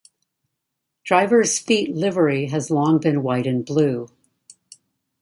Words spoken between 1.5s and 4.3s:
fleet livery has long been white and blue.